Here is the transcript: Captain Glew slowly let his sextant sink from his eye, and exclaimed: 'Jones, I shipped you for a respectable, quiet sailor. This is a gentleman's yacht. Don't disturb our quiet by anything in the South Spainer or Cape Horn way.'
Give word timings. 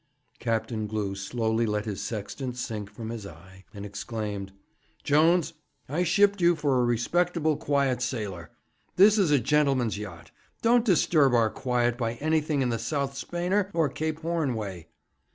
Captain 0.39 0.87
Glew 0.87 1.13
slowly 1.13 1.67
let 1.67 1.85
his 1.85 2.01
sextant 2.01 2.57
sink 2.57 2.89
from 2.91 3.11
his 3.11 3.27
eye, 3.27 3.65
and 3.71 3.85
exclaimed: 3.85 4.51
'Jones, 5.03 5.53
I 5.87 6.01
shipped 6.01 6.41
you 6.41 6.55
for 6.55 6.79
a 6.79 6.83
respectable, 6.83 7.55
quiet 7.55 8.01
sailor. 8.01 8.49
This 8.95 9.19
is 9.19 9.29
a 9.29 9.37
gentleman's 9.37 9.99
yacht. 9.99 10.31
Don't 10.63 10.83
disturb 10.85 11.35
our 11.35 11.51
quiet 11.51 11.99
by 11.99 12.13
anything 12.15 12.63
in 12.63 12.69
the 12.69 12.79
South 12.79 13.13
Spainer 13.15 13.69
or 13.75 13.89
Cape 13.89 14.21
Horn 14.21 14.55
way.' 14.55 14.87